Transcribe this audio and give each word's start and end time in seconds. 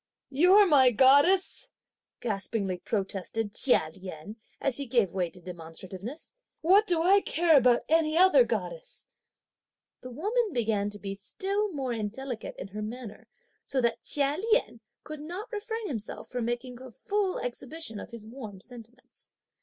"You're 0.31 0.65
my 0.65 0.89
goddess!" 0.89 1.69
gaspingly 2.21 2.79
protested 2.79 3.53
Chia 3.53 3.91
Lien, 3.93 4.37
as 4.59 4.77
he 4.77 4.87
gave 4.87 5.13
way 5.13 5.29
to 5.29 5.39
demonstrativeness; 5.39 6.33
"what 6.61 6.87
do 6.87 7.03
I 7.03 7.21
care 7.21 7.55
about 7.55 7.81
any 7.87 8.17
other 8.17 8.43
goddess!" 8.43 9.05
The 9.99 10.09
woman 10.09 10.53
began 10.53 10.89
to 10.89 10.97
be 10.97 11.13
still 11.13 11.71
more 11.71 11.93
indelicate 11.93 12.55
in 12.55 12.69
her 12.69 12.81
manner, 12.81 13.27
so 13.63 13.79
that 13.79 14.01
Chia 14.03 14.39
Lien 14.51 14.79
could 15.03 15.21
not 15.21 15.51
refrain 15.51 15.87
himself 15.87 16.27
from 16.29 16.45
making 16.45 16.81
a 16.81 16.89
full 16.89 17.37
exhibition 17.37 17.99
of 17.99 18.09
his 18.09 18.25
warm 18.25 18.59
sentiments. 18.59 19.35